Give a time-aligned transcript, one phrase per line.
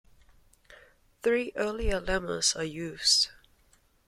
[1.21, 3.27] Three earlier lemmas are used.